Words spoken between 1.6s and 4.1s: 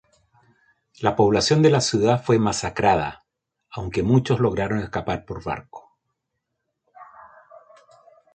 de la ciudad fue masacrada, aunque